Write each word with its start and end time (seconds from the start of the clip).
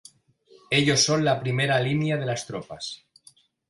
Ellos 0.71 0.99
son 1.03 1.23
la 1.23 1.39
primera 1.39 1.79
línea 1.79 2.17
de 2.17 2.25
las 2.25 2.47
tropas. 2.47 3.05